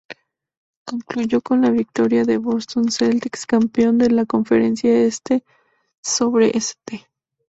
Concluyó 0.83 1.41
con 1.41 1.61
la 1.61 1.69
victoria 1.69 2.23
de 2.23 2.39
Boston 2.39 2.89
Celtics, 2.89 3.45
campeón 3.45 3.99
de 3.99 4.09
la 4.09 4.25
Conferencia 4.25 4.91
Este, 5.03 5.43
sobre 6.01 6.57
St. 6.57 7.05